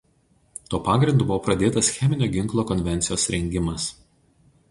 [0.69, 3.87] Tuo pagrindu buvo pradėtas Cheminio ginklo konvencijos rengimas.